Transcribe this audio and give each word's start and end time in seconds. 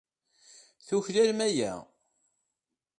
Tuklalem 0.87 1.39
aya. 1.47 1.73